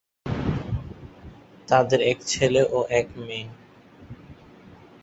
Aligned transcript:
তাঁদের 1.67 1.99
এক 2.01 2.17
ছেলে 2.23 2.61
ও 2.71 2.79
এক 2.99 3.07
মেয়ে। 3.17 3.47